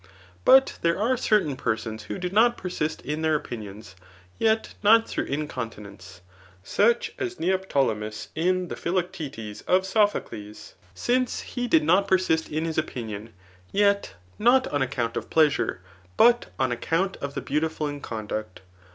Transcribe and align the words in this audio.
But 0.45 0.79
there 0.81 0.99
are 0.99 1.15
certain 1.15 1.55
persons 1.55 2.05
who 2.05 2.17
do 2.17 2.27
not 2.31 2.57
persist 2.57 3.03
in 3.03 3.21
their 3.21 3.35
opinions, 3.35 3.95
yet 4.39 4.73
not 4.81 5.07
through 5.07 5.25
in 5.25 5.47
continence, 5.47 6.21
such 6.63 7.13
as 7.19 7.39
Neoptolemus 7.39 8.29
in 8.33 8.69
the 8.69 8.75
Philoctetes 8.75 9.61
of 9.67 9.85
So]:Aocles; 9.85 10.73
since 10.95 11.41
he 11.41 11.67
did 11.67 11.83
not 11.83 12.07
persist 12.07 12.49
in 12.49 12.65
his 12.65 12.79
opinion, 12.79 13.31
yet, 13.71 14.15
not 14.39 14.65
on 14.69 14.81
account 14.81 15.15
of 15.17 15.29
pleasure, 15.29 15.81
but 16.17 16.47
on 16.57 16.71
account 16.71 17.17
of 17.17 17.35
the 17.35 17.41
beauti 17.43 17.69
ful 17.69 17.85
in 17.87 18.01
conduct. 18.01 18.61